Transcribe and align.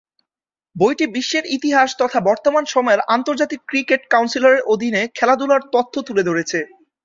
বইটি 0.75 1.05
বিশ্বের 1.15 1.45
ইতিহাস 1.57 1.89
তথা 2.01 2.19
বর্তমান 2.29 2.63
সময়ের 2.65 3.01
আন্তর্জাতিক 3.15 3.59
ক্রিকেট 3.69 4.01
কাউন্সিলের 4.13 4.57
অধীনে 4.73 5.01
খেলাধুলার 5.17 5.61
তথ্য 5.73 5.93
তুলে 6.07 6.23
ধরেছে। 6.29 6.59